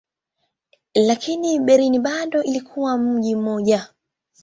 [0.95, 3.89] Lakini Berlin bado ilikuwa mji mmoja.